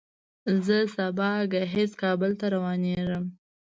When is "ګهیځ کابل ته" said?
1.53-2.45